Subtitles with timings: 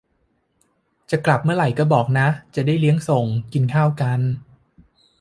[1.11, 4.19] จะกลับเมื่อไหร่ก็บอกนะ จะได้เลี้ยงส่ง กินข้าวกัน